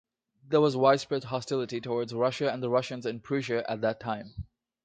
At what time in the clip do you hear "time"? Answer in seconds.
3.99-4.33